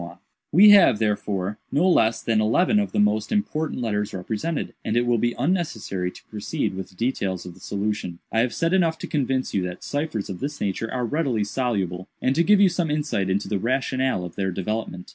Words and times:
u 0.01 0.17
"We 0.51 0.71
have, 0.71 0.97
therefore, 0.97 1.59
no 1.71 1.87
less 1.87 2.23
than 2.23 2.41
eleven 2.41 2.79
of 2.79 2.91
the 2.91 2.97
most 2.97 3.31
important 3.31 3.83
letters 3.83 4.15
represented, 4.15 4.73
and 4.83 4.97
it 4.97 5.05
will 5.05 5.19
be 5.19 5.35
unnecessary 5.37 6.09
to 6.09 6.23
proceed 6.25 6.73
with 6.73 6.89
the 6.89 6.95
details 6.95 7.45
of 7.45 7.53
the 7.53 7.59
solution. 7.59 8.17
I 8.31 8.39
have 8.39 8.51
said 8.51 8.73
enough 8.73 8.97
to 8.97 9.05
convince 9.07 9.53
you 9.53 9.61
that 9.67 9.83
ciphers 9.83 10.27
of 10.27 10.39
this 10.39 10.59
nature 10.59 10.91
are 10.91 11.05
readily 11.05 11.43
soluble, 11.43 12.07
and 12.19 12.33
to 12.33 12.43
give 12.43 12.59
you 12.59 12.67
some 12.67 12.89
insight 12.89 13.29
into 13.29 13.47
the 13.47 13.59
rationale 13.59 14.25
of 14.25 14.35
their 14.35 14.49
development. 14.49 15.09